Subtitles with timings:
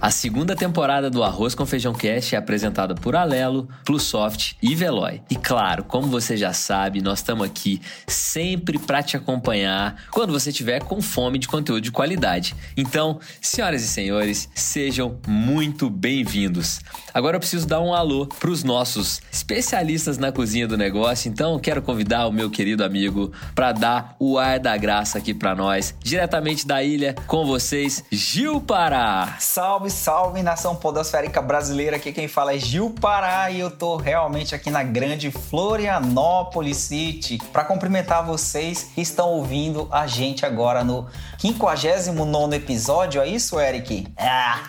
[0.00, 5.20] A segunda temporada do Arroz com Feijão Cast é apresentada por Alelo, Plusoft e Veloy.
[5.28, 10.50] E claro, como você já sabe, nós estamos aqui sempre para te acompanhar quando você
[10.50, 12.54] estiver com fome de conteúdo de qualidade.
[12.76, 16.80] Então, senhoras e senhores, sejam muito bem-vindos.
[17.12, 21.58] Agora eu preciso dar um alô para os nossos especialistas na cozinha do negócio, então
[21.58, 25.92] quero convidar o meu querido amigo para dar o ar da graça aqui para nós,
[26.00, 29.36] diretamente da ilha com vocês, Gil Pará.
[29.40, 31.96] Salve, salve nação podosférica brasileira.
[31.96, 37.38] Aqui quem fala é Gil Pará e eu tô realmente aqui na grande Florianópolis City
[37.52, 41.06] para cumprimentar vocês que estão ouvindo a gente agora no
[41.38, 43.20] 59 episódio.
[43.20, 44.06] É isso, Eric?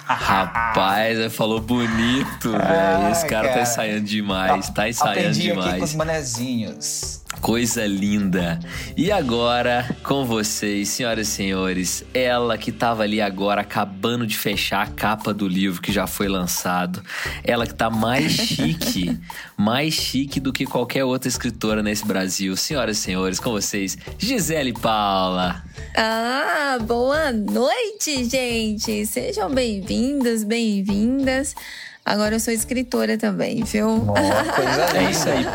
[0.06, 3.11] Rapaz, falou bonito, velho.
[3.11, 5.67] Esse cara, tá ensaiando demais, tá ensaiando Aprendi demais.
[5.70, 7.22] aqui com os manezinhos.
[7.41, 8.59] Coisa linda.
[8.97, 14.81] E agora, com vocês, senhoras e senhores, ela que tava ali agora acabando de fechar
[14.81, 17.02] a capa do livro que já foi lançado.
[17.44, 19.17] Ela que tá mais chique,
[19.55, 22.58] mais chique do que qualquer outra escritora nesse Brasil.
[22.58, 25.64] Senhoras e senhores, com vocês, Gisele Paula.
[25.95, 29.05] Ah, boa noite, gente!
[29.05, 31.55] Sejam bem-vindos, bem-vindas.
[32.09, 33.88] Agora eu sou escritora também, viu?
[34.07, 35.45] Ó, coisa É isso aí.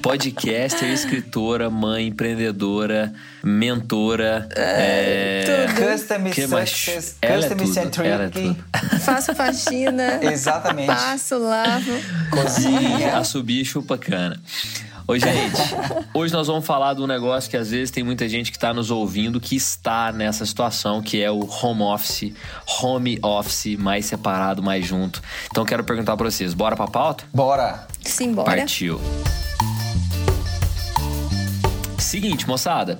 [0.00, 3.12] Podcaster, escritora, mãe, empreendedora,
[3.44, 4.48] mentora.
[4.56, 5.66] É...
[5.76, 6.70] Custom Que mais?
[6.70, 8.56] success, Ela é custom tudo, é tudo.
[9.00, 10.86] Faço faxina, Exatamente.
[10.86, 11.92] passo, lavo.
[12.30, 13.18] Cozinha.
[13.20, 14.40] assobia e chupa cana.
[15.10, 15.56] Ô, gente,
[16.12, 18.74] hoje nós vamos falar de um negócio que às vezes tem muita gente que está
[18.74, 22.34] nos ouvindo que está nessa situação, que é o home office,
[22.82, 25.22] home office, mais separado, mais junto.
[25.50, 27.24] Então quero perguntar para vocês, bora pra pauta?
[27.32, 27.88] Bora.
[28.02, 28.54] Simbora.
[28.54, 29.00] Partiu.
[31.98, 32.98] Seguinte, moçada.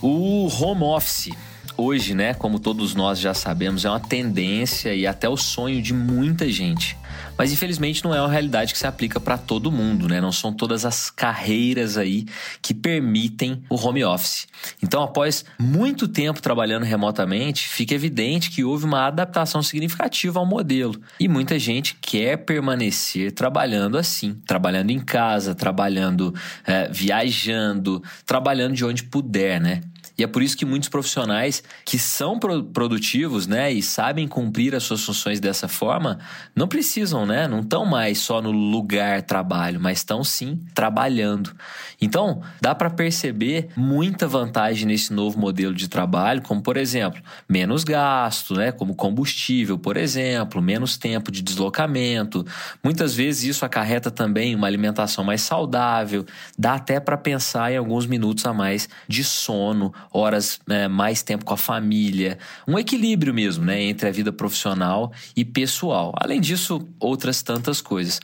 [0.00, 1.30] O home office,
[1.76, 5.92] hoje, né, como todos nós já sabemos, é uma tendência e até o sonho de
[5.92, 6.96] muita gente.
[7.36, 10.20] Mas infelizmente não é uma realidade que se aplica para todo mundo, né?
[10.20, 12.26] Não são todas as carreiras aí
[12.62, 14.46] que permitem o home office.
[14.82, 21.00] Então, após muito tempo trabalhando remotamente, fica evidente que houve uma adaptação significativa ao modelo.
[21.18, 26.32] E muita gente quer permanecer trabalhando assim, trabalhando em casa, trabalhando
[26.66, 29.82] eh, viajando, trabalhando de onde puder, né?
[30.16, 34.74] E é por isso que muitos profissionais que são pro- produtivos, né, e sabem cumprir
[34.74, 36.18] as suas funções dessa forma,
[36.54, 41.52] não precisam, né, não estão mais só no lugar trabalho, mas estão sim trabalhando.
[42.00, 47.82] Então, dá para perceber muita vantagem nesse novo modelo de trabalho, como por exemplo, menos
[47.82, 52.46] gasto, né, como combustível, por exemplo, menos tempo de deslocamento.
[52.82, 56.24] Muitas vezes isso acarreta também uma alimentação mais saudável,
[56.58, 61.44] dá até para pensar em alguns minutos a mais de sono, horas né, mais tempo
[61.44, 62.38] com a família,
[62.68, 66.14] um equilíbrio mesmo, né, entre a vida profissional e pessoal.
[66.16, 68.20] Além disso, outras tantas coisas.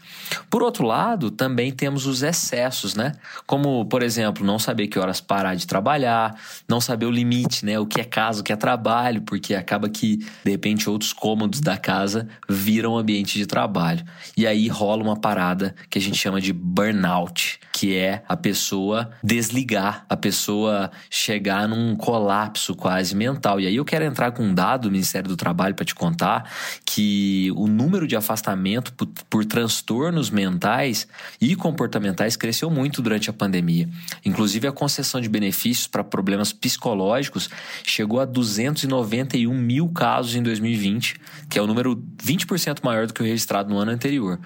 [0.48, 3.12] Por outro lado, também temos os excessos, né?
[3.46, 7.78] Como, por exemplo, não saber que horas parar de trabalhar, não saber o limite, né?
[7.78, 11.60] O que é casa, o que é trabalho, porque acaba que, de repente, outros cômodos
[11.60, 14.04] da casa viram ambiente de trabalho.
[14.36, 19.10] E aí rola uma parada que a gente chama de burnout, que é a pessoa
[19.22, 23.60] desligar, a pessoa chegar num colapso quase mental.
[23.60, 26.50] E aí eu quero entrar com um dado do Ministério do Trabalho para te contar
[26.84, 31.06] que o número de afastamento por, por transtornos mentais
[31.40, 33.88] e comportamentais cresceu muito durante a pandemia.
[34.24, 37.48] Inclusive a concessão de benefícios para problemas psicológicos
[37.84, 43.22] chegou a 291 mil casos em 2020, que é o número 20% maior do que
[43.22, 44.38] o registrado no ano anterior.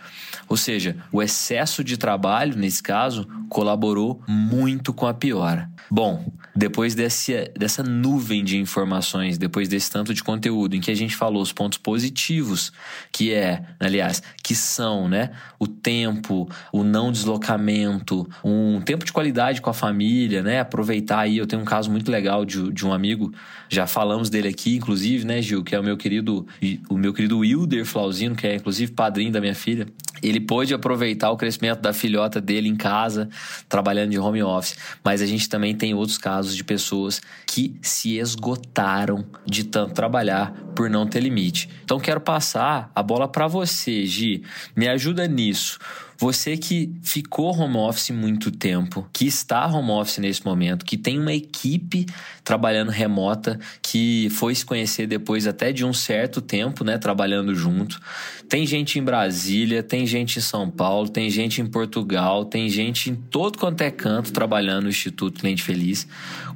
[0.48, 5.70] Ou seja, o excesso de trabalho, nesse caso, colaborou muito com a piora.
[5.90, 7.13] Bom, depois desse,
[7.56, 11.52] dessa nuvem de informações, depois desse tanto de conteúdo em que a gente falou os
[11.52, 12.72] pontos positivos,
[13.12, 19.60] que é, aliás, que são, né, o tempo, o não deslocamento, um tempo de qualidade
[19.60, 22.92] com a família, né, aproveitar aí, eu tenho um caso muito legal de, de um
[22.92, 23.32] amigo,
[23.68, 26.46] já falamos dele aqui, inclusive, né, Gil, que é o meu querido,
[26.88, 29.86] o meu querido Wilder Flauzino, que é inclusive padrinho da minha filha.
[30.22, 33.28] Ele pôde aproveitar o crescimento da filhota dele em casa
[33.68, 34.76] trabalhando de home office.
[35.02, 40.52] Mas a gente também tem outros casos de pessoas que se esgotaram de tanto trabalhar
[40.74, 41.68] por não ter limite.
[41.84, 44.42] Então quero passar a bola para você, Gi.
[44.74, 45.78] Me ajuda nisso.
[46.18, 51.18] Você que ficou home office muito tempo, que está home office nesse momento, que tem
[51.18, 52.06] uma equipe
[52.42, 58.00] trabalhando remota, que foi se conhecer depois até de um certo tempo, né, trabalhando junto.
[58.48, 63.10] Tem gente em Brasília, tem gente em São Paulo, tem gente em Portugal, tem gente
[63.10, 66.06] em todo quanto é canto trabalhando no Instituto Cliente Feliz.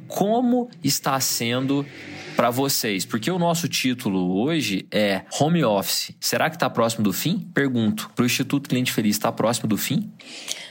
[0.07, 1.85] Como está sendo
[2.39, 3.05] para vocês?
[3.05, 6.15] Porque o nosso título hoje é Home Office.
[6.21, 7.41] Será que está próximo do fim?
[7.53, 8.09] Pergunto.
[8.15, 10.09] Para o Instituto Cliente Feliz, está próximo do fim?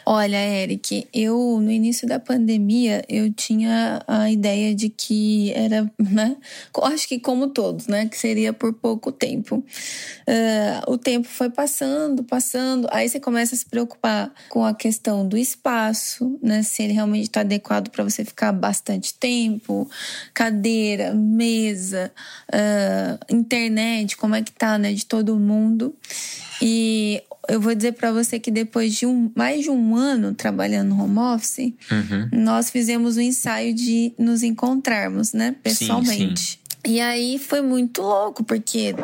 [0.10, 6.38] Olha, Eric, eu no início da pandemia eu tinha a ideia de que era, né?
[6.84, 8.08] Acho que como todos, né?
[8.08, 9.58] Que seria por pouco tempo.
[9.58, 12.88] Uh, o tempo foi passando, passando.
[12.90, 16.64] Aí você começa a se preocupar com a questão do espaço, né?
[16.64, 19.90] Se ele realmente está adequado para você ficar bastante tempo,
[20.34, 22.14] cadeira, mesa,
[22.48, 24.94] uh, internet, como é que tá, né?
[24.94, 25.94] De todo mundo.
[26.62, 29.97] E eu vou dizer para você que depois de um, mais de um ano
[30.34, 32.30] trabalhando no home office, uhum.
[32.32, 36.42] nós fizemos o um ensaio de nos encontrarmos, né, pessoalmente.
[36.42, 36.67] Sim, sim.
[36.86, 38.96] E aí foi muito louco, porque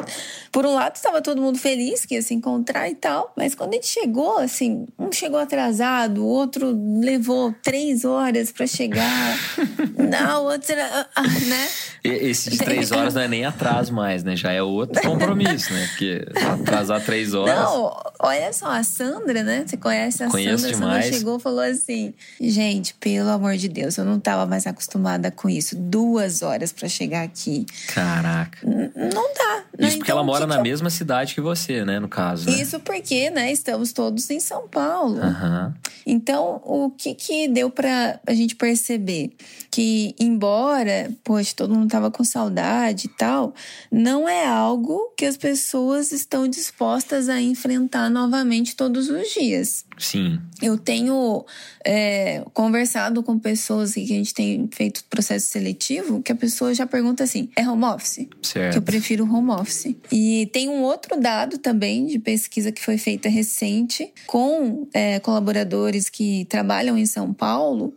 [0.51, 3.71] por um lado estava todo mundo feliz que ia se encontrar e tal, mas quando
[3.71, 9.37] a gente chegou, assim, um chegou atrasado, o outro levou três horas para chegar,
[9.97, 11.67] não, o outro era, ah, ah, né?
[12.03, 14.35] Esse de três horas não é nem atraso mais, né?
[14.35, 15.87] Já é outro compromisso, né?
[15.87, 17.55] Porque atrasar três horas.
[17.55, 19.63] Não, olha só, a Sandra, né?
[19.65, 20.75] Você conhece a Conheço Sandra?
[20.75, 20.97] Demais.
[20.97, 24.67] A Sandra chegou e falou assim: gente, pelo amor de Deus, eu não estava mais
[24.67, 25.77] acostumada com isso.
[25.77, 27.62] Duas horas para chegar aqui.
[27.87, 28.59] Caraca.
[28.63, 29.63] não dá.
[29.77, 29.87] Né?
[29.87, 30.63] Isso porque então, ela mora na eu...
[30.63, 31.99] mesma cidade que você, né?
[31.99, 32.49] No caso.
[32.49, 32.61] Né?
[32.61, 33.51] Isso porque, né?
[33.51, 35.19] Estamos todos em São Paulo.
[35.19, 35.73] Uhum.
[36.05, 39.31] Então, o que que deu para a gente perceber?
[39.73, 43.55] Que, embora, poxa, todo mundo tava com saudade e tal,
[43.91, 49.83] não é algo que as pessoas estão dispostas a enfrentar novamente todos os dias.
[49.97, 50.39] Sim.
[50.61, 51.43] Eu tenho
[51.83, 56.85] é, conversado com pessoas que a gente tem feito processo seletivo, que a pessoa já
[56.85, 58.27] pergunta assim: é home office?
[58.43, 58.73] Certo.
[58.73, 59.95] Que eu prefiro home office.
[60.11, 66.09] E tem um outro dado também de pesquisa que foi feita recente com é, colaboradores
[66.09, 67.91] que trabalham em São Paulo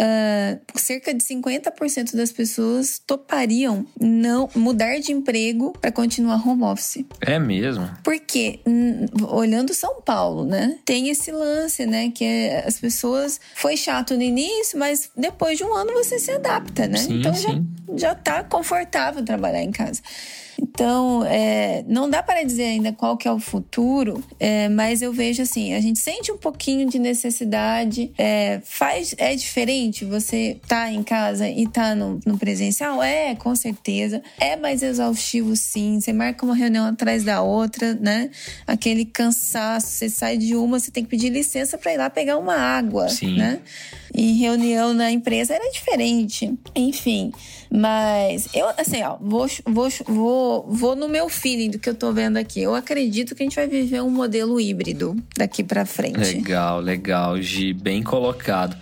[0.00, 7.04] uh, cerca de 50% das pessoas topariam não mudar de emprego para continuar home office.
[7.20, 7.88] É mesmo?
[8.02, 8.60] Porque,
[9.28, 10.78] olhando São Paulo, né?
[10.84, 12.10] Tem esse lance, né?
[12.10, 13.40] Que é, as pessoas.
[13.54, 16.98] Foi chato no início, mas depois de um ano você se adapta, né?
[16.98, 17.66] Sim, então sim.
[17.88, 20.00] Já, já tá confortável trabalhar em casa.
[20.60, 25.12] Então, é, não dá para dizer ainda qual que é o futuro, é, mas eu
[25.12, 28.10] vejo assim, a gente sente um pouquinho de necessidade.
[28.18, 33.02] É, faz, é diferente você tá em casa e tá no, no presencial?
[33.02, 34.22] É, com certeza.
[34.38, 36.00] É mais exaustivo, sim.
[36.00, 38.30] Você marca uma reunião atrás da outra, né?
[38.66, 39.88] Aquele cansaço.
[39.88, 43.08] Você sai de uma, você tem que pedir licença para ir lá pegar uma água,
[43.08, 43.36] sim.
[43.36, 43.60] né?
[44.14, 46.52] em reunião na empresa era diferente.
[46.74, 47.32] Enfim,
[47.70, 52.12] mas eu, assim, ó, vou, vou, vou, vou no meu feeling do que eu tô
[52.12, 52.60] vendo aqui.
[52.60, 56.18] Eu acredito que a gente vai viver um modelo híbrido daqui para frente.
[56.18, 58.76] Legal, legal, Gi, bem colocado.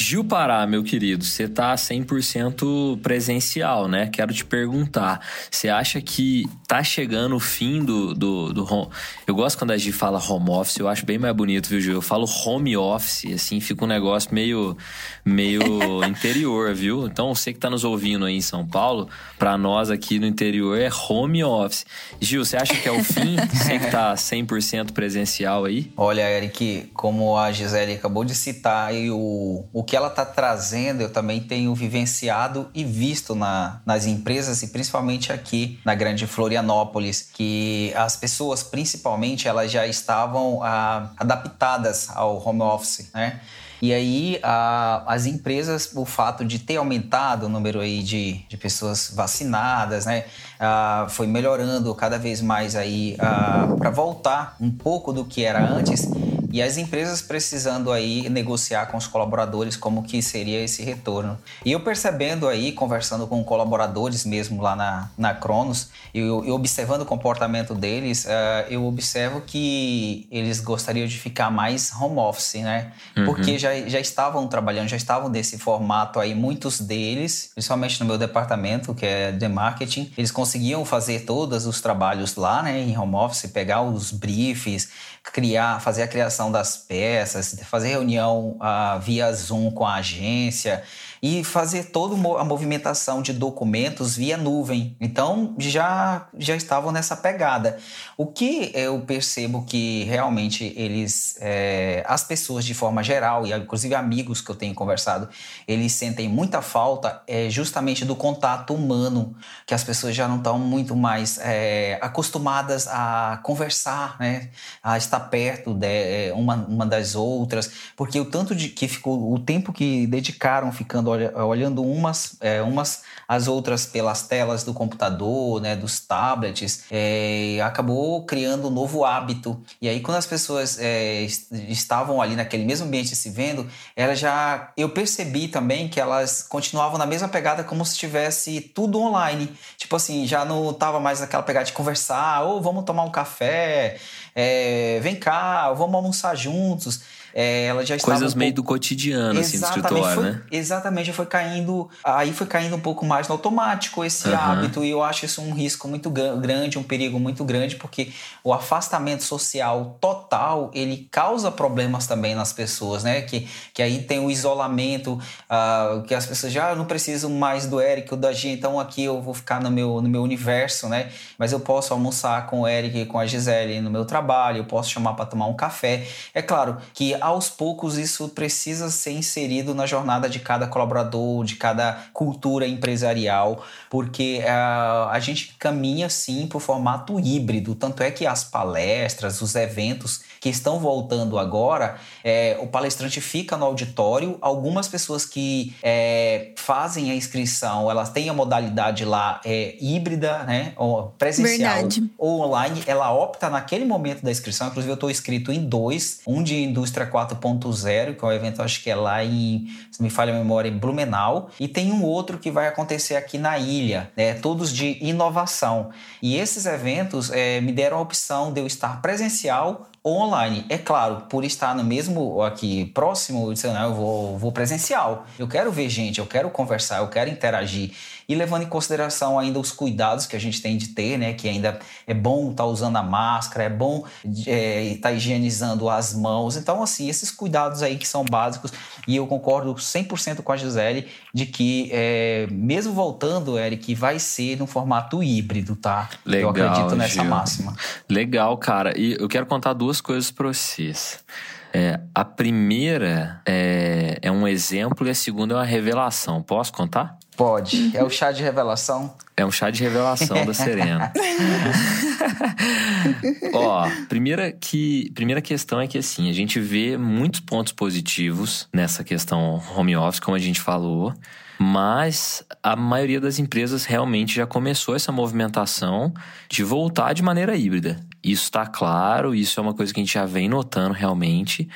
[0.00, 4.06] Gil Pará, meu querido, você tá 100% presencial, né?
[4.06, 8.88] Quero te perguntar, você acha que tá chegando o fim do, do, do home...
[9.26, 11.94] Eu gosto quando a Gi fala home office, eu acho bem mais bonito, viu, Gil?
[11.94, 14.78] Eu falo home office, assim, fica um negócio meio,
[15.24, 15.60] meio
[16.06, 17.06] interior, viu?
[17.08, 20.78] Então, você que tá nos ouvindo aí em São Paulo, para nós aqui no interior
[20.78, 21.84] é home office.
[22.20, 23.34] Gil, você acha que é o fim?
[23.52, 25.90] você que tá 100% presencial aí?
[25.96, 31.00] Olha, Eric, como a Gisele acabou de citar aí o, o que ela está trazendo
[31.00, 37.26] eu também tenho vivenciado e visto na, nas empresas e principalmente aqui na Grande Florianópolis,
[37.32, 43.40] que as pessoas principalmente elas já estavam ah, adaptadas ao home office, né?
[43.80, 48.56] E aí, a, as empresas, o fato de ter aumentado o número aí de, de
[48.56, 50.24] pessoas vacinadas, né,
[50.58, 56.10] a, foi melhorando cada vez mais aí para voltar um pouco do que era antes
[56.50, 61.38] e as empresas precisando aí negociar com os colaboradores como que seria esse retorno.
[61.64, 67.06] E eu percebendo aí, conversando com colaboradores mesmo lá na, na Cronos, e observando o
[67.06, 72.92] comportamento deles, uh, eu observo que eles gostariam de ficar mais home office, né?
[73.16, 73.26] Uhum.
[73.26, 78.16] Porque já, já estavam trabalhando, já estavam desse formato aí, muitos deles, principalmente no meu
[78.16, 83.14] departamento, que é de marketing, eles conseguiam fazer todos os trabalhos lá, né, em home
[83.14, 84.88] office, pegar os briefs,
[85.22, 90.84] criar, fazer a criação das peças, fazer reunião uh, via Zoom com a agência
[91.22, 94.96] e fazer toda a movimentação de documentos via nuvem.
[95.00, 97.78] Então já já estavam nessa pegada.
[98.16, 103.94] O que eu percebo que realmente eles, é, as pessoas de forma geral e inclusive
[103.94, 105.28] amigos que eu tenho conversado,
[105.66, 110.58] eles sentem muita falta é justamente do contato humano, que as pessoas já não estão
[110.58, 114.50] muito mais é, acostumadas a conversar, né,
[114.82, 119.32] a estar perto de é, uma, uma das outras, porque o tanto de que ficou
[119.32, 125.60] o tempo que dedicaram ficando olhando umas, é, umas as outras pelas telas do computador,
[125.60, 129.60] né, dos tablets, é, acabou criando um novo hábito.
[129.82, 131.22] E aí, quando as pessoas é,
[131.68, 134.72] estavam ali naquele mesmo ambiente se vendo, ela já.
[134.76, 139.52] Eu percebi também que elas continuavam na mesma pegada como se tivesse tudo online.
[139.76, 143.98] Tipo assim, já não tava mais naquela pegada de conversar, ou vamos tomar um café,
[144.34, 148.62] é, vem cá, vamos almoçar juntos é, ela já estava Coisas um meio pouco...
[148.62, 150.42] do cotidiano, assim, do escritório, foi, né?
[150.50, 151.88] Exatamente, foi caindo.
[152.02, 154.34] Aí foi caindo um pouco mais no automático esse uhum.
[154.34, 158.10] hábito, e eu acho isso um risco muito grande, um perigo muito grande, porque
[158.42, 163.20] o afastamento social total ele causa problemas também nas pessoas, né?
[163.22, 167.66] Que, que aí tem o isolamento, uh, que as pessoas já ah, não precisam mais
[167.66, 170.88] do Eric ou da Gia, então aqui eu vou ficar no meu, no meu universo,
[170.88, 171.08] né?
[171.38, 174.64] Mas eu posso almoçar com o Eric e com a Gisele no meu trabalho, eu
[174.64, 176.04] posso chamar para tomar um café.
[176.34, 181.56] É claro que aos poucos isso precisa ser inserido na jornada de cada colaborador, de
[181.56, 187.74] cada cultura empresarial, porque uh, a gente caminha sim para o formato híbrido.
[187.74, 193.56] Tanto é que as palestras, os eventos que estão voltando agora, é, o palestrante fica
[193.56, 194.38] no auditório.
[194.40, 200.72] Algumas pessoas que é, fazem a inscrição, elas têm a modalidade lá é, híbrida, né,
[200.76, 202.10] ou presencial Verdade.
[202.16, 202.82] ou online.
[202.86, 204.68] Ela opta naquele momento da inscrição.
[204.68, 208.82] Inclusive eu estou inscrito em dois, um de indústria 4.0, que é um evento, acho
[208.82, 212.38] que é lá em, se me falha a memória, em Blumenau, e tem um outro
[212.38, 215.90] que vai acontecer aqui na ilha, né, todos de inovação.
[216.22, 220.64] E esses eventos é, me deram a opção de eu estar presencial ou online.
[220.68, 225.26] É claro, por estar no mesmo aqui próximo, eu, disse, não, eu vou, vou presencial.
[225.38, 227.92] Eu quero ver gente, eu quero conversar, eu quero interagir
[228.28, 231.32] e levando em consideração ainda os cuidados que a gente tem de ter, né?
[231.32, 235.88] Que ainda é bom estar tá usando a máscara, é bom estar é, tá higienizando
[235.88, 236.54] as mãos.
[236.56, 238.70] Então, assim, esses cuidados aí que são básicos
[239.06, 244.58] e eu concordo 100% com a Gisele de que é, mesmo voltando, Eric, vai ser
[244.58, 246.10] no formato híbrido, tá?
[246.26, 247.24] Legal, eu acredito nessa Gil.
[247.24, 247.74] máxima.
[248.10, 248.92] Legal, cara.
[248.98, 251.24] E eu quero contar duas coisas para vocês.
[251.72, 256.42] É, a primeira é, é um exemplo e a segunda é uma revelação.
[256.42, 257.18] Posso contar?
[257.36, 257.96] Pode.
[257.96, 259.14] É o chá de revelação?
[259.36, 261.12] É um chá de revelação da Serena.
[263.54, 269.04] Ó, primeira, que, primeira questão é que assim, a gente vê muitos pontos positivos nessa
[269.04, 271.14] questão home office, como a gente falou.
[271.60, 276.14] Mas a maioria das empresas realmente já começou essa movimentação
[276.48, 278.00] de voltar de maneira híbrida.
[278.22, 281.68] Isso está claro, isso é uma coisa que a gente já vem notando realmente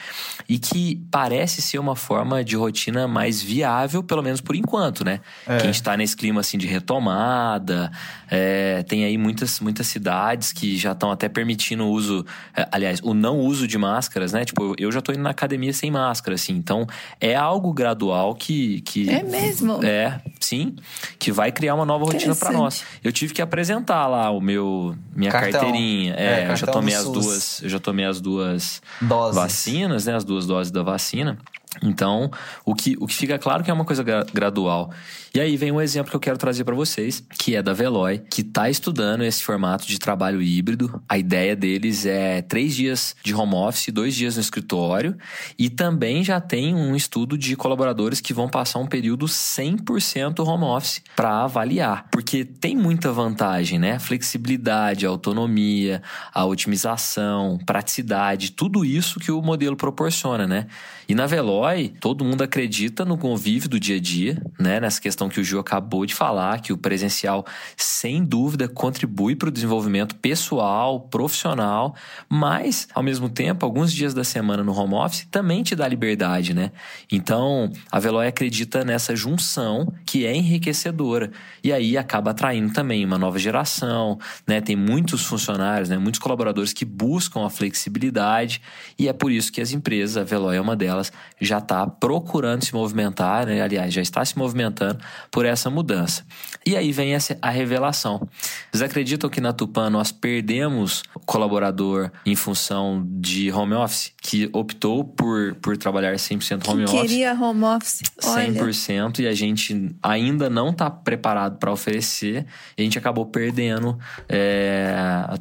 [0.49, 5.21] e que parece ser uma forma de rotina mais viável, pelo menos por enquanto, né?
[5.47, 5.57] É.
[5.57, 7.93] Que a gente está nesse clima assim de retomada,
[8.29, 13.01] é, tem aí muitas, muitas cidades que já estão até permitindo o uso, é, aliás,
[13.03, 14.45] o não uso de máscaras, né?
[14.45, 16.87] Tipo, eu já estou indo na academia sem máscara, assim, então
[17.21, 20.75] é algo gradual que, que é mesmo, é sim,
[21.19, 22.85] que vai criar uma nova rotina para nós.
[23.03, 25.61] Eu tive que apresentar lá o meu minha Cartão.
[25.61, 26.15] carteirinha.
[26.15, 29.35] É, é, eu já tomei as duas, eu já tomei as duas doses.
[29.37, 30.15] vacinas, né?
[30.15, 31.39] As duas doses da vacina.
[31.83, 32.31] Então,
[32.65, 34.93] o que, o que fica claro que é uma coisa gradual.
[35.35, 38.19] E aí vem um exemplo que eu quero trazer para vocês, que é da Veloy,
[38.19, 41.03] que está estudando esse formato de trabalho híbrido.
[41.09, 45.17] A ideia deles é três dias de home office, dois dias no escritório,
[45.59, 50.65] e também já tem um estudo de colaboradores que vão passar um período 100% home
[50.65, 53.99] office para avaliar, porque tem muita vantagem, né?
[53.99, 56.03] Flexibilidade, autonomia,
[56.35, 60.67] a otimização, praticidade, tudo isso que o modelo proporciona, né?
[61.09, 64.81] E na Veloy, todo mundo acredita no convívio do dia a dia, né?
[64.81, 67.45] Nessa questão que o Gil acabou de falar, que o presencial,
[67.77, 71.95] sem dúvida, contribui para o desenvolvimento pessoal, profissional,
[72.29, 76.55] mas, ao mesmo tempo, alguns dias da semana no home office também te dá liberdade,
[76.55, 76.71] né?
[77.11, 81.31] Então, a Veloy acredita nessa junção que é enriquecedora.
[81.65, 84.61] E aí acaba atraindo também uma nova geração, né?
[84.61, 85.99] Tem muitos funcionários, né?
[85.99, 88.61] muitos colaboradores que buscam a flexibilidade,
[88.99, 90.92] e é por isso que as empresas, a Veloy é uma delas,
[91.41, 93.61] já já está procurando se movimentar, né?
[93.61, 94.99] aliás, já está se movimentando
[95.31, 96.25] por essa mudança.
[96.65, 98.27] E aí vem essa, a revelação.
[98.71, 105.05] Vocês acreditam que na Tupan nós perdemos colaborador em função de home office, que optou
[105.05, 107.01] por, por trabalhar 100% home office?
[107.01, 108.03] queria home office.
[108.25, 108.53] Olha.
[108.53, 112.47] 100% e a gente ainda não está preparado para oferecer
[112.79, 114.95] e a gente acabou perdendo é,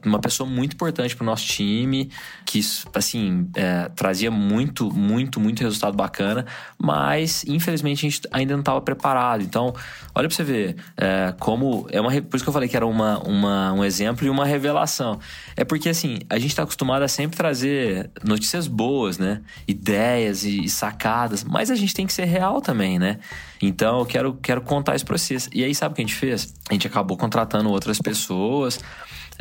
[0.05, 2.09] uma pessoa muito importante para o nosso time,
[2.45, 2.59] que,
[2.93, 6.45] assim, é, trazia muito, muito, muito resultado bacana,
[6.77, 9.43] mas infelizmente a gente ainda não estava preparado.
[9.43, 9.73] Então,
[10.15, 11.87] olha para você ver é, como.
[11.91, 14.45] É uma, por isso que eu falei que era uma, uma, um exemplo e uma
[14.45, 15.19] revelação.
[15.55, 19.41] É porque, assim, a gente está acostumado a sempre trazer notícias boas, né?
[19.67, 23.19] Ideias e, e sacadas, mas a gente tem que ser real também, né?
[23.61, 25.49] Então, eu quero, quero contar isso para vocês.
[25.53, 26.53] E aí, sabe o que a gente fez?
[26.69, 28.79] A gente acabou contratando outras pessoas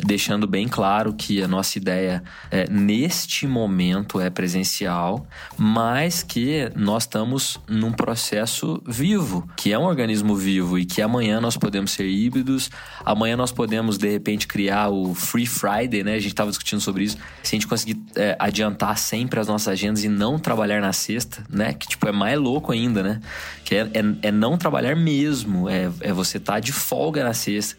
[0.05, 5.25] deixando bem claro que a nossa ideia é, neste momento é presencial,
[5.57, 11.39] mas que nós estamos num processo vivo, que é um organismo vivo e que amanhã
[11.39, 12.69] nós podemos ser híbridos,
[13.05, 16.15] amanhã nós podemos de repente criar o Free Friday, né?
[16.15, 17.17] A gente estava discutindo sobre isso.
[17.43, 21.43] Se a gente conseguir é, adiantar sempre as nossas agendas e não trabalhar na sexta,
[21.49, 21.73] né?
[21.73, 23.21] Que tipo é mais louco ainda, né?
[23.63, 27.33] Que é, é, é não trabalhar mesmo, é, é você estar tá de folga na
[27.33, 27.77] sexta.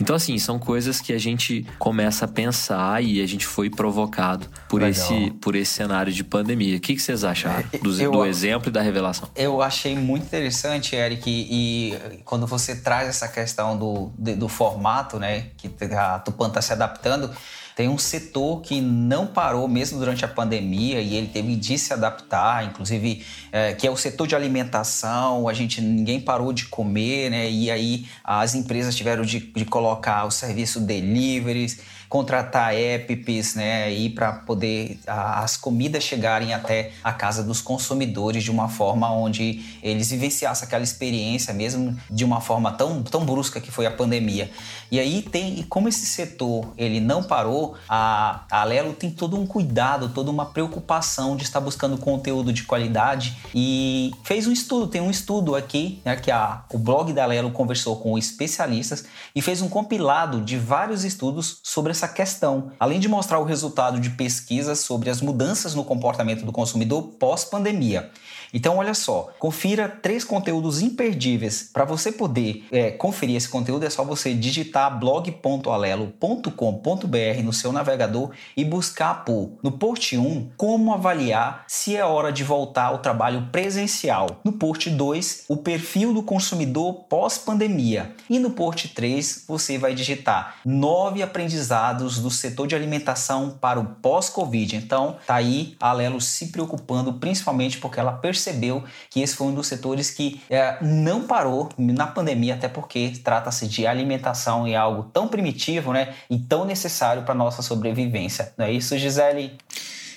[0.00, 4.48] Então, assim, são coisas que a gente começa a pensar e a gente foi provocado
[4.68, 6.76] por, esse, por esse cenário de pandemia.
[6.76, 9.28] O que, que vocês acharam é, do, eu, do exemplo e da revelação?
[9.36, 15.18] Eu achei muito interessante, Eric, e, e quando você traz essa questão do, do formato,
[15.18, 17.30] né, que a Tupan está se adaptando,
[17.76, 21.92] tem um setor que não parou mesmo durante a pandemia e ele teve de se
[21.92, 25.48] adaptar, inclusive é, que é o setor de alimentação.
[25.48, 27.50] A gente ninguém parou de comer, né?
[27.50, 31.80] E aí as empresas tiveram de, de colocar o serviço deliveries
[32.14, 38.44] contratar apps, né, aí para poder a, as comidas chegarem até a casa dos consumidores
[38.44, 43.60] de uma forma onde eles vivenciassem aquela experiência mesmo de uma forma tão, tão brusca
[43.60, 44.48] que foi a pandemia.
[44.92, 49.36] E aí tem, e como esse setor ele não parou, a, a Lelo tem todo
[49.36, 54.86] um cuidado, toda uma preocupação de estar buscando conteúdo de qualidade e fez um estudo,
[54.86, 59.04] tem um estudo aqui, né, que a, o blog da Lelo conversou com especialistas
[59.34, 63.44] e fez um compilado de vários estudos sobre essa essa questão, além de mostrar o
[63.44, 68.10] resultado de pesquisas sobre as mudanças no comportamento do consumidor pós-pandemia.
[68.54, 71.68] Então, olha só, confira três conteúdos imperdíveis.
[71.72, 78.30] Para você poder é, conferir esse conteúdo, é só você digitar blog.alelo.com.br no seu navegador
[78.56, 83.48] e buscar por, no post 1, como avaliar se é hora de voltar ao trabalho
[83.50, 84.40] presencial.
[84.44, 88.14] No post 2, o perfil do consumidor pós-pandemia.
[88.30, 93.96] E no post 3, você vai digitar nove aprendizados do setor de alimentação para o
[93.96, 94.76] pós-Covid.
[94.76, 99.46] Então, tá aí a Alelo se preocupando principalmente porque ela percebeu percebeu que esse foi
[99.46, 104.72] um dos setores que é, não parou na pandemia, até porque trata-se de alimentação e
[104.72, 108.52] é algo tão primitivo né, e tão necessário para a nossa sobrevivência.
[108.58, 109.52] Não é isso, Gisele?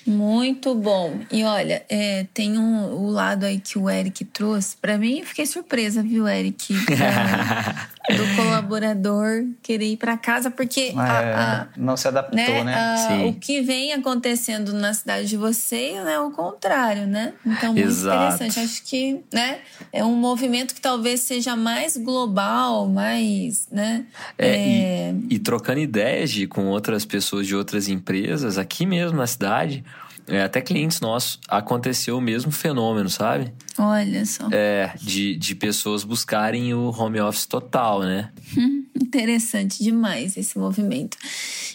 [0.06, 1.20] Muito bom.
[1.30, 4.78] E olha, é, tem um, o lado aí que o Eric trouxe.
[4.78, 6.74] Para mim, eu fiquei surpresa, viu, Eric?
[8.16, 8.36] do
[8.68, 12.64] colaborador querer ir para casa, porque é, a, a, não se adaptou, né?
[12.64, 12.76] né?
[12.76, 17.34] A, o que vem acontecendo na cidade de vocês é o contrário, né?
[17.46, 18.36] Então, muito Exato.
[18.36, 18.60] interessante.
[18.60, 19.60] Acho que né,
[19.92, 23.68] é um movimento que talvez seja mais global, mais.
[23.72, 24.06] Né,
[24.38, 25.16] é, é...
[25.30, 29.84] E, e trocando ideias de, com outras pessoas de outras empresas, aqui mesmo na cidade
[30.28, 33.54] é, até clientes nossos, aconteceu o mesmo fenômeno, sabe?
[33.78, 34.48] Olha só.
[34.52, 38.32] É, de, de pessoas buscarem o home office total, né?
[38.58, 41.18] Hum, interessante demais esse movimento.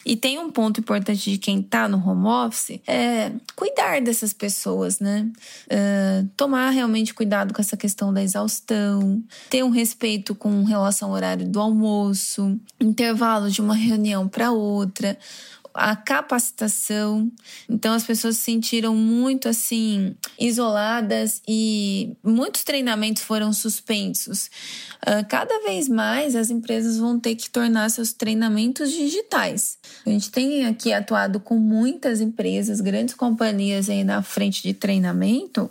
[0.05, 4.99] E tem um ponto importante de quem tá no home office, é cuidar dessas pessoas,
[4.99, 5.31] né?
[5.67, 11.15] Uh, tomar realmente cuidado com essa questão da exaustão, ter um respeito com relação ao
[11.15, 15.17] horário do almoço, intervalo de uma reunião para outra,
[15.75, 17.31] a capacitação.
[17.69, 24.47] Então as pessoas se sentiram muito assim isoladas e muitos treinamentos foram suspensos.
[25.03, 29.79] Uh, cada vez mais as empresas vão ter que tornar seus treinamentos digitais.
[30.07, 35.71] A gente tem aqui atuado com muitas empresas, grandes companhias aí na frente de treinamento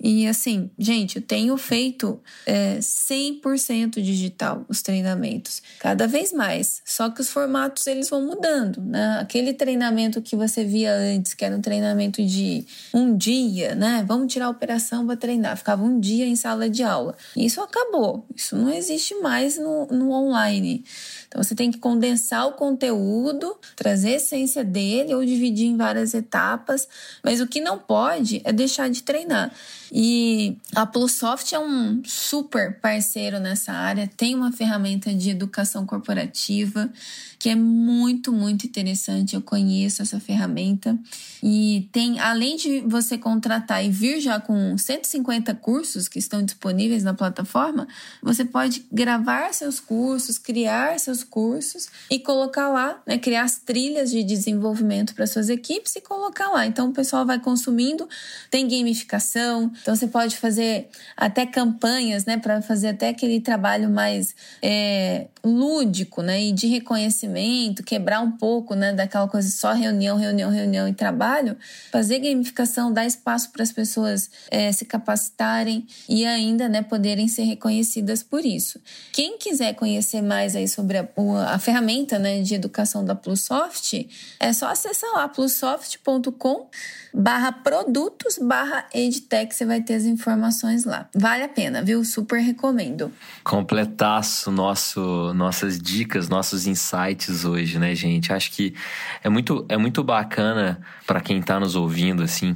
[0.00, 6.80] e assim, gente, eu tenho feito é, 100% digital os treinamentos, cada vez mais.
[6.84, 9.18] Só que os formatos eles vão mudando, né?
[9.38, 14.04] Aquele treinamento que você via antes, que era um treinamento de um dia, né?
[14.06, 15.56] Vamos tirar a operação para treinar.
[15.56, 17.16] Ficava um dia em sala de aula.
[17.36, 18.26] Isso acabou.
[18.34, 20.84] Isso não existe mais no, no online.
[21.28, 26.14] Então você tem que condensar o conteúdo, trazer a essência dele ou dividir em várias
[26.14, 26.88] etapas,
[27.22, 29.52] mas o que não pode é deixar de treinar.
[29.92, 36.90] E a Plusoft é um super parceiro nessa área, tem uma ferramenta de educação corporativa
[37.38, 39.36] que é muito, muito interessante.
[39.36, 40.98] Eu conheço essa ferramenta
[41.42, 47.04] e tem, além de você contratar e vir já com 150 cursos que estão disponíveis
[47.04, 47.86] na plataforma,
[48.20, 54.10] você pode gravar seus cursos, criar seus cursos e colocar lá, né, criar as trilhas
[54.10, 56.66] de desenvolvimento para suas equipes e colocar lá.
[56.66, 58.08] Então o pessoal vai consumindo,
[58.50, 64.34] tem gamificação, então você pode fazer até campanhas, né, para fazer até aquele trabalho mais
[64.62, 70.50] é, lúdico, né, e de reconhecimento, quebrar um pouco, né, daquela coisa só reunião, reunião,
[70.50, 71.56] reunião e trabalho,
[71.90, 77.42] fazer gamificação, dar espaço para as pessoas é, se capacitarem e ainda, né, poderem ser
[77.42, 78.80] reconhecidas por isso.
[79.12, 81.07] Quem quiser conhecer mais aí sobre a,
[81.46, 86.68] a ferramenta, né, de educação da Plusoft, é só acessar lá plussoft.com
[87.12, 91.08] barra produtos barra edtech, você vai ter as informações lá.
[91.14, 92.04] Vale a pena, viu?
[92.04, 93.12] Super recomendo.
[93.42, 98.32] Completaço nosso, nossas dicas, nossos insights hoje, né, gente?
[98.32, 98.74] Acho que
[99.22, 102.54] é muito, é muito bacana para quem está nos ouvindo, assim,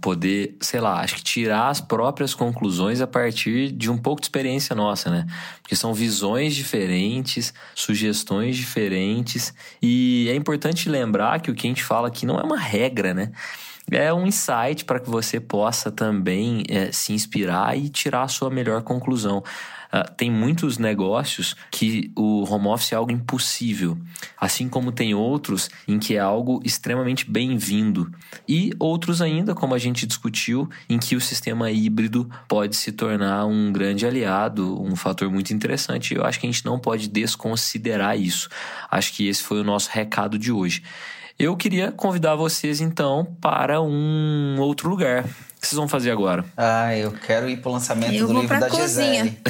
[0.00, 4.26] poder, sei lá, acho que tirar as próprias conclusões a partir de um pouco de
[4.26, 5.26] experiência nossa, né?
[5.62, 11.82] Porque são visões diferentes, sugestões diferentes, e é importante lembrar que o que a gente
[11.82, 13.32] fala aqui não é uma regra, né?
[13.90, 18.50] É um insight para que você possa também é, se inspirar e tirar a sua
[18.50, 19.42] melhor conclusão.
[19.88, 23.96] Uh, tem muitos negócios que o home office é algo impossível,
[24.38, 28.12] assim como tem outros em que é algo extremamente bem-vindo,
[28.46, 33.46] e outros ainda, como a gente discutiu, em que o sistema híbrido pode se tornar
[33.46, 36.14] um grande aliado, um fator muito interessante.
[36.14, 38.50] Eu acho que a gente não pode desconsiderar isso.
[38.90, 40.82] Acho que esse foi o nosso recado de hoje.
[41.38, 45.22] Eu queria convidar vocês então para um outro lugar.
[45.22, 46.44] O que vocês vão fazer agora?
[46.56, 49.24] Ah, eu quero ir pro lançamento eu do vou livro pra da cozinha.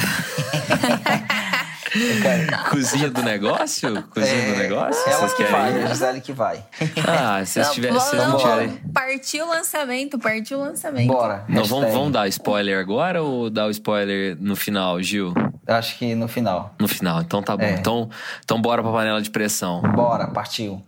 [1.91, 2.47] Gisele.
[2.69, 4.03] Cozinha do negócio?
[4.11, 5.01] Cozinha É, do negócio?
[5.09, 6.63] Ela Vocês que querem vai, a Gisele que vai.
[7.07, 7.97] Ah, se vocês tiverem.
[7.97, 8.69] não tiverem.
[8.93, 11.07] Partiu o lançamento, partiu o lançamento.
[11.07, 11.43] Bora.
[11.49, 15.33] Não, vamos, vamos dar spoiler agora ou dar o spoiler no final, Gil?
[15.65, 16.75] Acho que no final.
[16.79, 17.63] No final, então tá bom.
[17.63, 17.71] É.
[17.71, 18.07] Então,
[18.45, 19.81] então bora pra panela de pressão.
[19.81, 20.83] Bora, partiu.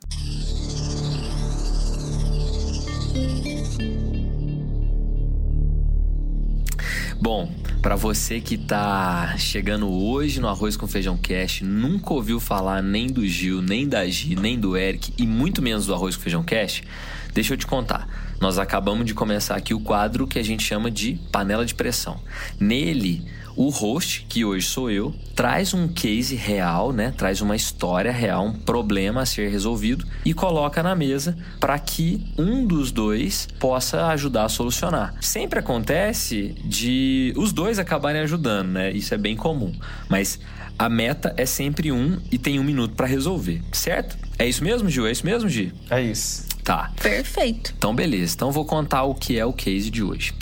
[7.22, 7.54] Bom,
[7.84, 13.06] pra você que tá chegando hoje no Arroz com Feijão Cast, nunca ouviu falar nem
[13.06, 16.42] do Gil, nem da Gi, nem do Eric e muito menos do Arroz com Feijão
[16.42, 16.84] Cast,
[17.32, 18.08] deixa eu te contar.
[18.40, 22.20] Nós acabamos de começar aqui o quadro que a gente chama de panela de pressão.
[22.60, 23.24] Nele,
[23.56, 27.14] o host, que hoje sou eu, traz um case real, né?
[27.18, 32.26] Traz uma história real, um problema a ser resolvido e coloca na mesa para que
[32.38, 35.14] um dos dois possa ajudar a solucionar.
[35.22, 38.92] Sempre acontece de os dois acabarem ajudando, né?
[38.92, 39.74] Isso é bem comum.
[40.10, 40.40] Mas
[40.78, 44.18] a meta é sempre um e tem um minuto para resolver, certo?
[44.38, 45.06] É isso mesmo, Gil?
[45.06, 45.72] É isso mesmo, Gi?
[45.90, 46.46] É isso.
[46.64, 46.92] Tá.
[47.02, 47.74] Perfeito.
[47.78, 48.34] Então, beleza.
[48.36, 50.34] Então, vou contar o que é o case de hoje.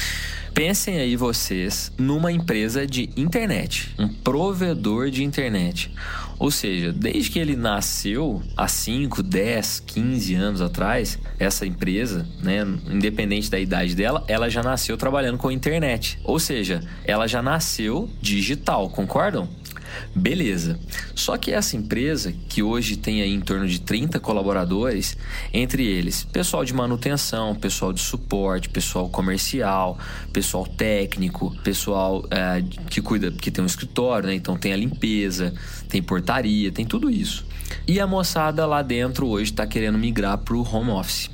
[0.54, 5.92] Pensem aí vocês numa empresa de internet, um provedor de internet.
[6.40, 12.66] Ou seja, desde que ele nasceu há 5, 10, 15 anos atrás, essa empresa, né,
[12.90, 16.18] independente da idade dela, ela já nasceu trabalhando com internet.
[16.24, 19.50] Ou seja, ela já nasceu digital, concordam?
[20.16, 20.80] Beleza.
[21.16, 25.18] Só que essa empresa, que hoje tem aí em torno de 30 colaboradores,
[25.54, 29.98] entre eles pessoal de manutenção, pessoal de suporte, pessoal comercial,
[30.32, 34.36] pessoal técnico, pessoal é, que cuida, que tem um escritório, né?
[34.36, 35.54] Então tem a limpeza,
[35.88, 37.46] tem portaria, tem tudo isso.
[37.88, 41.30] E a moçada lá dentro hoje está querendo migrar para o home office.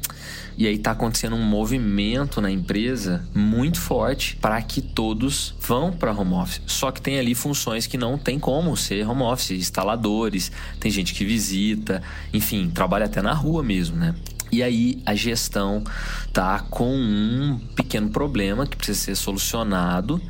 [0.58, 6.14] E aí tá acontecendo um movimento na empresa muito forte para que todos vão para
[6.14, 6.62] home office.
[6.66, 11.14] Só que tem ali funções que não tem como ser home office, instaladores, tem gente
[11.14, 12.02] que visita,
[12.34, 14.16] enfim, trabalha até na rua mesmo, né?
[14.52, 15.84] E aí a gestão
[16.32, 20.22] tá com um pequeno problema que precisa ser solucionado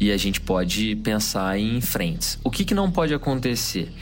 [0.00, 2.38] e a gente pode pensar em frentes.
[2.42, 3.92] O que, que não pode acontecer?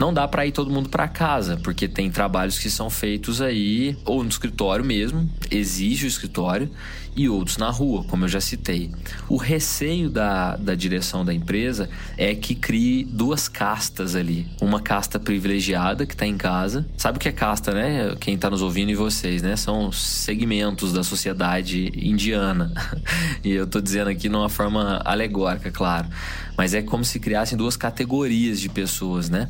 [0.00, 3.98] Não dá para ir todo mundo para casa, porque tem trabalhos que são feitos aí
[4.06, 6.70] ou no escritório mesmo, exige o escritório,
[7.16, 8.90] e outros na rua, como eu já citei.
[9.28, 14.46] O receio da, da direção da empresa é que crie duas castas ali.
[14.60, 16.86] Uma casta privilegiada que está em casa.
[16.96, 18.14] Sabe o que é casta, né?
[18.20, 19.56] Quem está nos ouvindo e vocês, né?
[19.56, 22.72] São segmentos da sociedade indiana.
[23.44, 26.08] e eu estou dizendo aqui numa forma alegórica, claro.
[26.56, 29.48] Mas é como se criassem duas categorias de pessoas, né?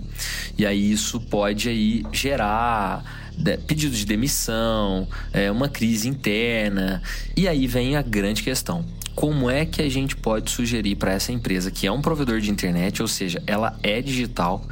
[0.56, 3.29] E aí isso pode aí gerar
[3.66, 7.02] pedido de demissão, é, uma crise interna.
[7.36, 8.84] E aí vem a grande questão.
[9.14, 12.50] Como é que a gente pode sugerir para essa empresa que é um provedor de
[12.50, 14.64] internet, ou seja, ela é digital,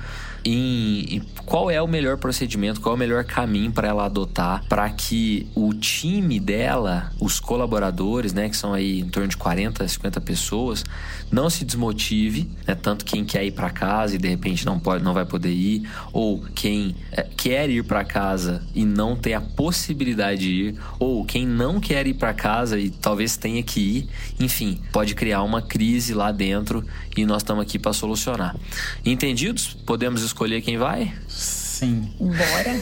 [0.45, 4.65] em, em, qual é o melhor procedimento, qual é o melhor caminho para ela adotar
[4.69, 9.87] para que o time dela, os colaboradores, né, que são aí em torno de 40,
[9.87, 10.85] 50 pessoas,
[11.31, 15.05] não se desmotive, né, tanto quem quer ir para casa e de repente não pode,
[15.05, 19.41] não vai poder ir, ou quem é, quer ir para casa e não tem a
[19.41, 24.09] possibilidade de ir, ou quem não quer ir para casa e talvez tenha que ir,
[24.39, 26.85] enfim, pode criar uma crise lá dentro
[27.17, 28.57] e nós estamos aqui para solucionar.
[29.05, 29.75] Entendidos?
[29.87, 31.13] Podemos escolher quem vai?
[31.79, 32.13] Sim.
[32.19, 32.81] Bora.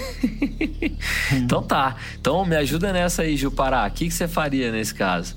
[1.37, 1.97] então tá.
[2.19, 3.87] Então me ajuda nessa aí, Gil Pará.
[3.87, 5.37] O que, que você faria nesse caso?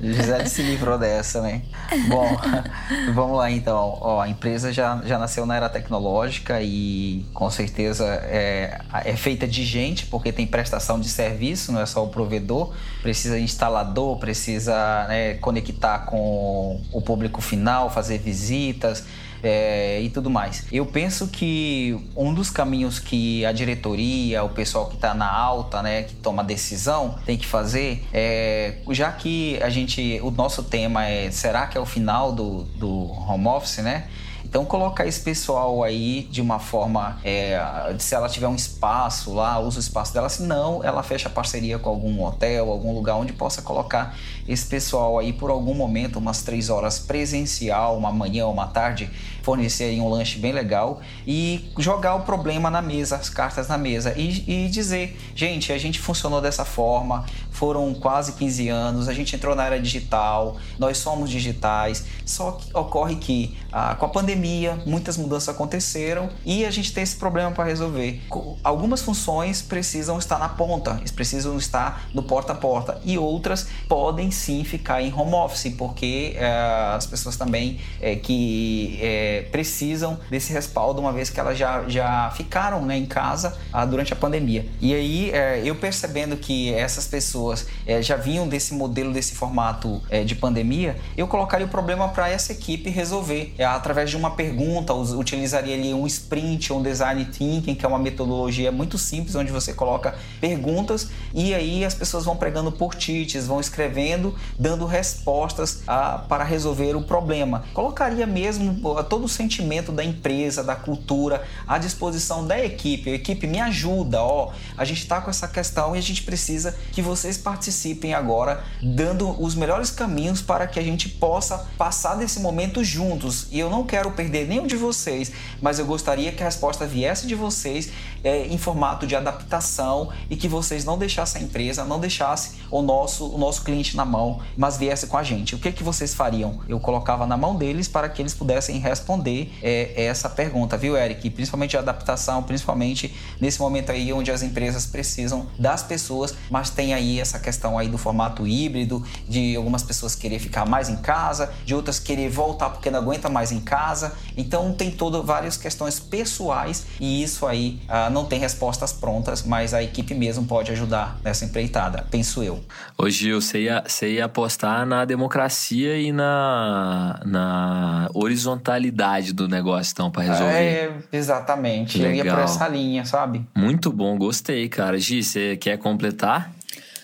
[0.00, 1.62] Gisele se livrou dessa, né?
[2.08, 2.24] Bom,
[3.12, 3.98] vamos lá então.
[4.00, 9.44] Ó, a empresa já, já nasceu na era tecnológica e com certeza é, é feita
[9.44, 12.72] de gente, porque tem prestação de serviço, não é só o provedor.
[13.02, 19.04] Precisa instalador, precisa né, conectar com o público final, fazer visitas
[19.42, 20.66] é, e tudo mais.
[20.72, 25.82] Eu penso que um dos caminhos que a diretoria, o pessoal que está na alta,
[25.82, 31.06] né, que toma decisão, tem que fazer é, já que a gente, o nosso tema
[31.06, 34.08] é será que é o final do, do home office, né?
[34.50, 37.56] Então colocar esse pessoal aí de uma forma, é,
[38.00, 41.78] se ela tiver um espaço lá, usa o espaço dela, se não, ela fecha parceria
[41.78, 44.16] com algum hotel, algum lugar onde possa colocar
[44.48, 49.08] esse pessoal aí por algum momento, umas três horas presencial, uma manhã, uma tarde,
[49.40, 53.78] fornecer aí um lanche bem legal e jogar o problema na mesa, as cartas na
[53.78, 59.14] mesa e, e dizer, gente, a gente funcionou dessa forma, foram quase 15 anos, a
[59.14, 64.08] gente entrou na era digital, nós somos digitais, só que ocorre que ah, com a
[64.08, 68.20] pandemia muitas mudanças aconteceram e a gente tem esse problema para resolver.
[68.62, 74.30] Algumas funções precisam estar na ponta, precisam estar no porta a porta e outras podem
[74.30, 80.52] sim ficar em home office, porque eh, as pessoas também eh, que eh, precisam desse
[80.52, 84.66] respaldo, uma vez que elas já, já ficaram né, em casa ah, durante a pandemia.
[84.80, 85.32] E aí
[85.64, 87.66] eu percebendo que essas pessoas
[88.00, 92.90] já vinham desse modelo, desse formato de pandemia, eu colocaria o problema para essa equipe
[92.90, 97.88] resolver é, através de uma pergunta, utilizaria ali um sprint, um design thinking, que é
[97.88, 103.46] uma metodologia muito simples, onde você coloca perguntas e aí as pessoas vão pregando por-tits,
[103.46, 107.64] vão escrevendo, dando respostas a, para resolver o problema.
[107.74, 113.10] Colocaria mesmo todo o sentimento da empresa, da cultura, à disposição da equipe.
[113.10, 116.76] A equipe me ajuda, ó, a gente está com essa questão e a gente precisa
[116.92, 122.40] que vocês participem agora, dando os melhores caminhos para que a gente possa passar desse
[122.40, 126.46] momento juntos e eu não quero perder nenhum de vocês, mas eu gostaria que a
[126.46, 127.90] resposta viesse de vocês
[128.22, 132.82] é, em formato de adaptação e que vocês não deixassem a empresa, não deixassem o
[132.82, 135.54] nosso, o nosso cliente na mão, mas viesse com a gente.
[135.54, 136.60] O que, que vocês fariam?
[136.68, 141.28] Eu colocava na mão deles para que eles pudessem responder é, essa pergunta, viu, Eric?
[141.30, 146.94] Principalmente a adaptação, principalmente nesse momento aí onde as empresas precisam das pessoas, mas tem
[146.94, 151.52] aí essa questão aí do formato híbrido, de algumas pessoas querer ficar mais em casa,
[151.64, 154.12] de outras querer voltar porque não aguenta mais em casa.
[154.36, 159.72] Então tem todas várias questões pessoais e isso aí ah, não tem respostas prontas, mas
[159.72, 162.60] a equipe mesmo pode ajudar nessa empreitada, penso eu.
[162.98, 170.10] Hoje você ia, você ia apostar na democracia e na, na horizontalidade do negócio, então,
[170.10, 170.52] para resolver.
[170.52, 171.98] É, exatamente.
[171.98, 172.10] Legal.
[172.10, 173.46] Eu ia por essa linha, sabe?
[173.56, 174.98] Muito bom, gostei, cara.
[174.98, 176.52] Gi, você quer completar?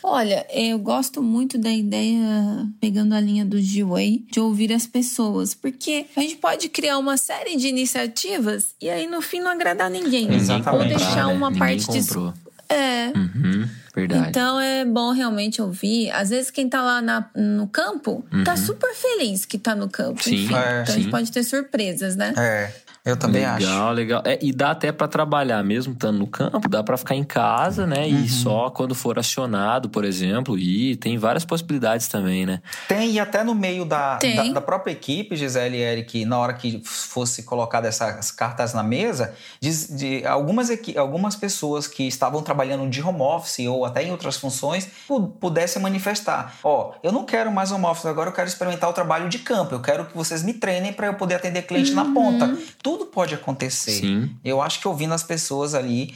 [0.09, 5.53] Olha, eu gosto muito da ideia, pegando a linha do G-Way, de ouvir as pessoas,
[5.53, 9.91] porque a gente pode criar uma série de iniciativas e aí no fim não agradar
[9.91, 10.33] ninguém.
[10.33, 10.83] Exatamente.
[10.83, 12.33] Ou deixar uma Ninguém parte comprou.
[12.33, 12.47] de.
[12.69, 13.09] É.
[13.17, 14.29] Uhum, verdade.
[14.29, 16.11] Então é bom realmente ouvir.
[16.13, 20.23] Às vezes quem tá lá na, no campo tá super feliz que tá no campo.
[20.23, 21.03] Sim, Enfim, é, então a sim.
[21.03, 22.33] gente pode ter surpresas, né?
[22.37, 22.73] É.
[23.07, 23.67] Eu também legal, acho.
[23.67, 24.23] Legal, legal.
[24.27, 27.87] É, e dá até para trabalhar mesmo estando no campo, dá para ficar em casa,
[27.87, 28.01] né?
[28.07, 28.25] Uhum.
[28.25, 30.59] E só quando for acionado, por exemplo.
[30.59, 32.61] E tem várias possibilidades também, né?
[32.89, 36.53] Tem, e até no meio da, da, da própria equipe, Gisele e Eric, na hora
[36.55, 42.91] que fosse colocadas essas cartas na mesa, diz- de, algumas, algumas pessoas que estavam trabalhando
[42.91, 47.53] de home office ou até em outras funções pu- pudessem manifestar: Ó, eu não quero
[47.53, 50.43] mais home office, agora eu quero experimentar o trabalho de campo, eu quero que vocês
[50.43, 52.57] me treinem para eu poder atender cliente na ponta.
[52.83, 53.91] Tudo pode acontecer.
[54.01, 54.31] Sim.
[54.43, 56.15] Eu acho que ouvindo as pessoas ali,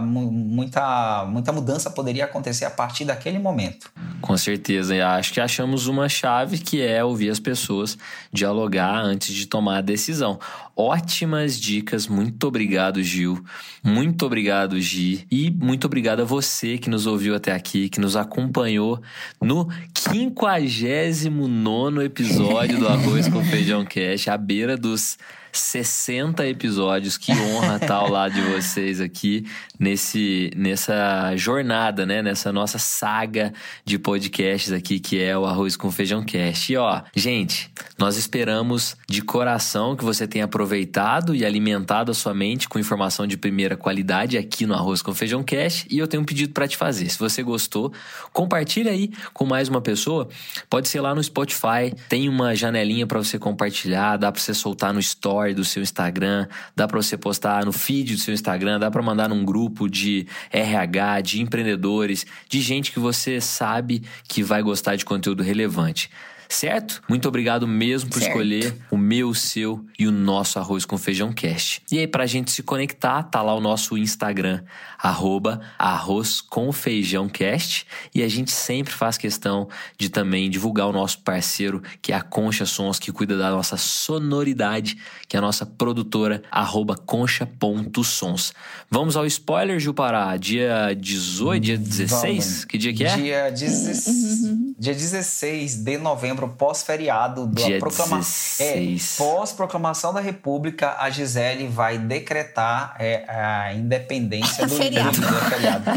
[0.00, 3.90] mu- muita, muita mudança poderia acontecer a partir daquele momento.
[4.20, 4.94] Com certeza.
[4.94, 7.98] E acho que achamos uma chave que é ouvir as pessoas,
[8.32, 10.38] dialogar antes de tomar a decisão.
[10.76, 12.06] Ótimas dicas.
[12.06, 13.42] Muito obrigado, Gil.
[13.82, 15.26] Muito obrigado, Gi.
[15.30, 19.00] E muito obrigado a você que nos ouviu até aqui, que nos acompanhou
[19.40, 25.16] no 59 episódio do Arroz com Feijão Cash, à beira dos
[25.58, 27.16] 60 episódios.
[27.16, 29.46] Que honra estar ao lado de vocês aqui
[29.78, 32.22] nesse, nessa jornada, né?
[32.22, 33.52] Nessa nossa saga
[33.84, 36.72] de podcasts aqui, que é o Arroz com Feijão Cast.
[36.72, 42.34] E ó, gente, nós esperamos de coração que você tenha aproveitado e alimentado a sua
[42.34, 45.86] mente com informação de primeira qualidade aqui no Arroz com Feijão Cast.
[45.90, 47.08] E eu tenho um pedido para te fazer.
[47.08, 47.92] Se você gostou,
[48.32, 50.28] compartilha aí com mais uma pessoa.
[50.68, 54.92] Pode ser lá no Spotify, tem uma janelinha para você compartilhar, dá para você soltar
[54.92, 55.00] no
[55.46, 59.02] story do seu Instagram, dá para você postar no feed do seu Instagram, dá para
[59.02, 64.96] mandar num grupo de RH, de empreendedores, de gente que você sabe que vai gostar
[64.96, 66.10] de conteúdo relevante.
[66.48, 67.02] Certo?
[67.08, 68.30] Muito obrigado mesmo por Certo.
[68.30, 71.82] escolher o meu, o seu e o nosso Arroz com Feijão Cast.
[71.90, 74.62] E aí, pra gente se conectar, tá lá o nosso Instagram,
[74.98, 77.86] arroba Arroz com Feijão Cast.
[78.14, 82.22] E a gente sempre faz questão de também divulgar o nosso parceiro, que é a
[82.22, 88.52] Concha Sons, que cuida da nossa sonoridade, que é a nossa produtora, arroba concha.sons.
[88.90, 90.36] Vamos ao spoiler, Gil Pará.
[90.36, 92.10] Dia 18, dia 16?
[92.20, 92.64] Vamos.
[92.64, 93.16] Que dia que é?
[93.16, 98.66] Dia, 16 dia 16 de novembro, pós-feriado da proclamação.
[98.66, 99.16] É, 16.
[99.18, 105.20] pós-proclamação da República, a Gisele vai decretar é, a independência do Feriado.
[105.20, 105.90] do- do feriado.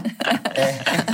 [0.55, 1.09] É.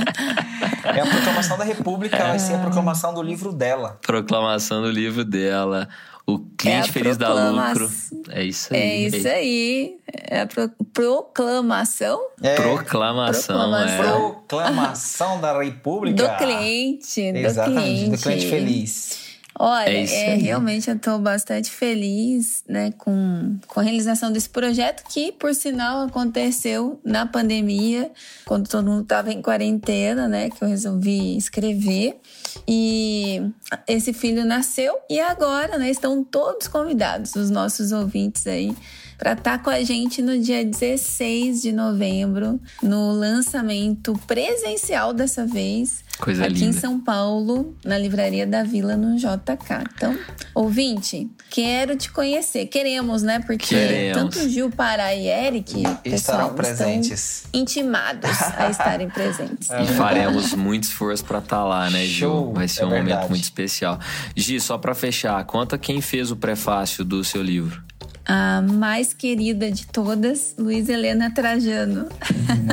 [0.96, 3.98] É a proclamação da República, vai ser a proclamação do livro dela.
[4.06, 5.88] Proclamação do livro dela.
[6.28, 7.90] O cliente É feliz da proclama- lucro.
[8.30, 8.80] É isso aí.
[8.80, 9.96] É isso aí.
[10.28, 14.28] É a pro- proclamação É, Proclamação, Proclamação.
[14.28, 14.32] é.
[14.48, 16.26] proclamação da República.
[16.28, 17.32] do cliente.
[17.32, 18.10] Do Exatamente, cliente.
[18.10, 19.25] do cliente feliz.
[19.58, 25.02] Olha, É é, realmente eu estou bastante feliz né, com, com a realização desse projeto,
[25.08, 28.10] que, por sinal, aconteceu na pandemia,
[28.44, 30.50] quando todo mundo estava em quarentena, né?
[30.50, 32.20] Que eu resolvi escrever.
[32.68, 33.40] E
[33.86, 38.74] esse filho nasceu e agora né, estão todos convidados, os nossos ouvintes aí,
[39.18, 46.04] para estar com a gente no dia 16 de novembro, no lançamento presencial dessa vez.
[46.18, 46.80] Coisa aqui em linda.
[46.80, 49.84] São Paulo, na Livraria da Vila, no JK.
[49.94, 50.18] Então,
[50.54, 52.66] ouvinte, quero te conhecer.
[52.66, 53.38] Queremos, né?
[53.40, 54.34] Porque Queremos.
[54.34, 57.44] tanto Gil, Pará e Eric, pessoal, Estarão presentes.
[57.44, 59.70] estão intimados a estarem presentes.
[59.70, 62.30] É E faremos muito esforço pra estar lá, né, Gil?
[62.30, 63.28] Show, Vai ser é um momento verdade.
[63.28, 64.00] muito especial.
[64.34, 67.82] Gi, só pra fechar, conta quem fez o prefácio do seu livro.
[68.28, 72.08] A mais querida de todas, Luiz Helena Trajano.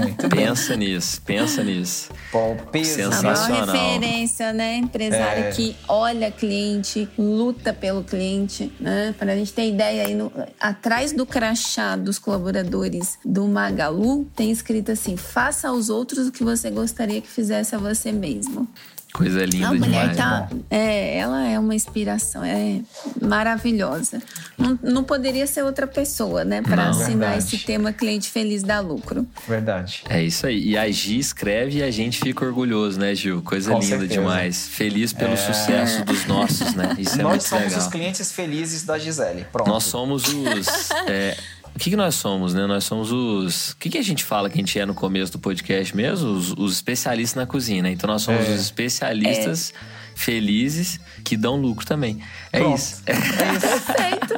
[0.01, 0.47] Muito bem.
[0.47, 2.09] Pensa nisso, pensa nisso.
[2.31, 3.03] Pô, peso.
[3.03, 3.75] A maior Sensacional.
[3.75, 4.77] referência, né?
[4.77, 5.51] Empresária É.
[5.51, 9.13] que olha cliente, luta pelo cliente, né?
[9.19, 14.49] Para a gente ter ideia aí, no- atrás do crachá dos colaboradores do Magalu, tem
[14.49, 18.67] escrito assim: faça aos outros o que você gostaria que fizesse a você mesmo.
[19.13, 20.17] Coisa linda a mulher demais.
[20.17, 20.49] tá.
[20.71, 22.81] É, ela é uma inspiração, é
[23.21, 24.21] maravilhosa.
[24.57, 26.61] Não, não poderia ser outra pessoa, né?
[26.61, 27.37] Para assinar Verdade.
[27.37, 29.25] esse tema Cliente Feliz dá lucro.
[29.47, 30.03] Verdade.
[30.09, 30.69] É isso aí.
[30.69, 33.41] E a Gi escreve e a gente fica orgulhoso, né, Gil?
[33.43, 34.19] Coisa Com linda certeza.
[34.19, 34.67] demais.
[34.67, 36.95] Feliz pelo sucesso dos nossos, né?
[36.97, 37.79] Isso é Nós muito somos legal.
[37.79, 39.45] os clientes felizes da Gisele.
[39.51, 39.67] Pronto.
[39.67, 40.89] Nós somos os.
[41.07, 41.37] é,
[41.75, 42.65] o que, que nós somos, né?
[42.67, 43.71] Nós somos os.
[43.71, 46.29] O que, que a gente fala que a gente é no começo do podcast mesmo?
[46.31, 47.91] Os, os especialistas na cozinha, né?
[47.91, 48.51] Então nós somos É.
[48.53, 49.73] os especialistas
[50.15, 52.19] felizes que dão lucro também.
[52.51, 52.77] É Pronto.
[52.77, 53.03] isso.
[53.03, 54.33] Perfeito.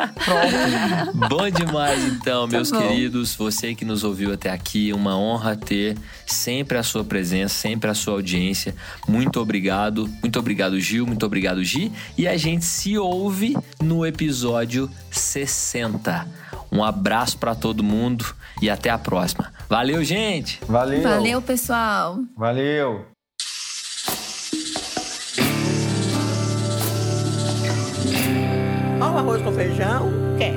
[1.30, 2.80] Bom demais, então, meus bom.
[2.80, 3.36] queridos.
[3.36, 7.94] Você que nos ouviu até aqui, uma honra ter sempre a sua presença, sempre a
[7.94, 8.76] sua audiência.
[9.08, 10.08] Muito obrigado.
[10.22, 11.06] Muito obrigado, Gil.
[11.06, 11.92] Muito obrigado, Gi.
[12.18, 16.28] E a gente se ouve no episódio 60.
[16.72, 18.26] Um abraço pra todo mundo
[18.62, 19.54] e até a próxima.
[19.70, 20.60] Valeu, gente!
[20.68, 21.02] Valeu.
[21.02, 22.20] Valeu, pessoal.
[22.36, 23.15] Valeu.
[29.26, 30.55] Arroz com feijão, cast.